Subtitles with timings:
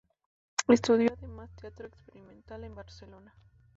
[0.67, 3.35] Estudió además teatro experimental en Barcelona.